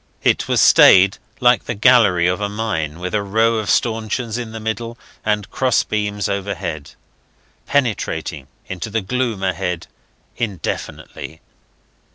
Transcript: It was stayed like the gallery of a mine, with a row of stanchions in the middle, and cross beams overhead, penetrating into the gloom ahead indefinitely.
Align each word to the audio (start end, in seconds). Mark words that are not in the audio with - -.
It 0.23 0.47
was 0.47 0.59
stayed 0.61 1.19
like 1.39 1.65
the 1.65 1.75
gallery 1.75 2.25
of 2.25 2.41
a 2.41 2.49
mine, 2.49 2.97
with 2.97 3.13
a 3.13 3.21
row 3.21 3.59
of 3.59 3.69
stanchions 3.69 4.35
in 4.35 4.51
the 4.51 4.59
middle, 4.59 4.97
and 5.23 5.47
cross 5.51 5.83
beams 5.83 6.27
overhead, 6.27 6.93
penetrating 7.67 8.47
into 8.65 8.89
the 8.89 9.01
gloom 9.01 9.43
ahead 9.43 9.85
indefinitely. 10.37 11.39